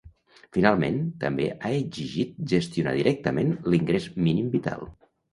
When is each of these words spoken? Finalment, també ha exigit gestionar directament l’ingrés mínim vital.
Finalment, 0.55 0.95
també 1.23 1.43
ha 1.55 1.69
exigit 1.79 2.31
gestionar 2.53 2.93
directament 3.01 3.53
l’ingrés 3.75 4.07
mínim 4.29 4.49
vital. 4.57 4.83